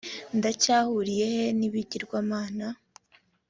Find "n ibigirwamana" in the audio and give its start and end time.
1.57-2.67